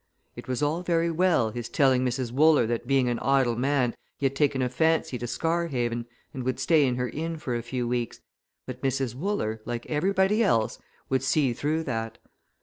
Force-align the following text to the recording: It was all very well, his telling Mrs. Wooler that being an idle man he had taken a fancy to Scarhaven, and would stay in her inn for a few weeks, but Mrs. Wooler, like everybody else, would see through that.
It 0.35 0.47
was 0.47 0.63
all 0.63 0.81
very 0.81 1.11
well, 1.11 1.51
his 1.51 1.69
telling 1.69 2.03
Mrs. 2.03 2.31
Wooler 2.31 2.65
that 2.65 2.87
being 2.87 3.07
an 3.07 3.19
idle 3.19 3.55
man 3.55 3.93
he 4.17 4.25
had 4.25 4.35
taken 4.35 4.63
a 4.63 4.67
fancy 4.67 5.19
to 5.19 5.27
Scarhaven, 5.27 6.07
and 6.33 6.41
would 6.43 6.59
stay 6.59 6.87
in 6.87 6.95
her 6.95 7.09
inn 7.09 7.37
for 7.37 7.53
a 7.55 7.61
few 7.61 7.87
weeks, 7.87 8.19
but 8.65 8.81
Mrs. 8.81 9.13
Wooler, 9.13 9.61
like 9.63 9.85
everybody 9.85 10.41
else, 10.41 10.79
would 11.09 11.21
see 11.21 11.53
through 11.53 11.83
that. 11.83 12.17